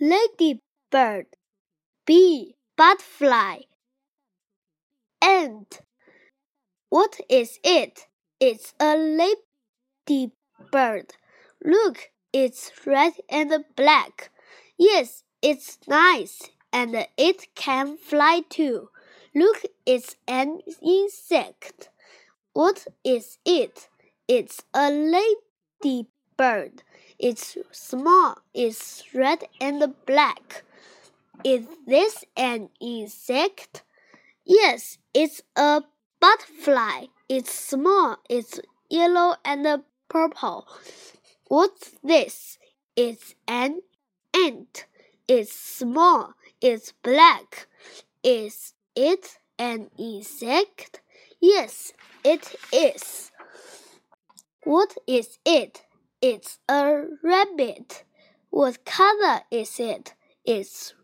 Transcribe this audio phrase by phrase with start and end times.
[0.00, 1.26] ladybird,
[2.06, 3.58] bee, butterfly,
[5.22, 5.80] ant.
[6.90, 8.06] What is it?
[8.40, 8.96] It's a
[10.08, 11.14] ladybird.
[11.64, 14.30] Look, it's red and black.
[14.78, 18.90] Yes, it's nice, and it can fly too.
[19.34, 21.90] Look, it's an insect.
[22.52, 23.88] What is it?
[24.26, 26.82] It's a ladybird.
[27.18, 30.62] It's small, it's red and black.
[31.42, 33.82] Is this an insect?
[34.44, 35.82] Yes, it's a
[36.20, 37.06] butterfly.
[37.28, 40.68] It's small, it's yellow and purple.
[41.48, 42.56] What's this?
[42.94, 43.80] It's an
[44.32, 44.86] ant.
[45.26, 47.66] It's small, it's black.
[48.22, 51.00] Is it an insect?
[51.40, 51.92] Yes,
[52.22, 53.32] it is.
[54.62, 55.82] What is it?
[56.20, 58.02] It's a rabbit.
[58.50, 60.14] What color is it?
[60.44, 60.94] It's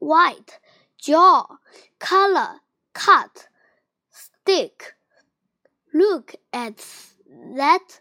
[0.00, 0.58] white.
[0.98, 1.58] Jaw,
[2.00, 2.60] color,
[2.92, 3.46] cut,
[4.10, 4.94] stick.
[5.94, 6.84] Look at
[7.54, 8.00] that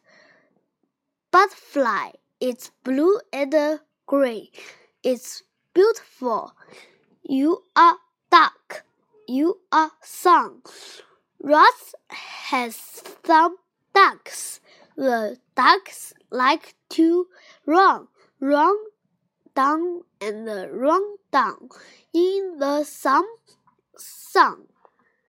[1.29, 2.11] butterfly.
[2.39, 4.49] It's blue and gray.
[5.03, 6.55] It's beautiful.
[7.21, 7.97] You are
[8.31, 8.85] duck.
[9.27, 10.61] You are sun.
[11.39, 13.57] Russ has some
[13.93, 14.61] ducks.
[14.95, 17.27] The ducks like to
[17.65, 18.07] run,
[18.39, 18.75] run
[19.53, 21.69] down and run down
[22.13, 23.25] in the sun.
[23.97, 24.67] sun.